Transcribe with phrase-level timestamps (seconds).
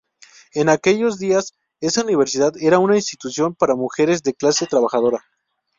[0.55, 5.23] En aquellos días, esa universidad era una institución para mujeres de clase trabajadora.